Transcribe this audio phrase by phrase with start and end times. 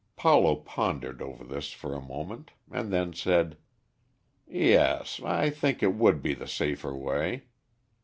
[0.15, 3.55] Paulo pondered over this for a moment, and then said,
[4.47, 7.43] "Yes; I think it would be the safer way.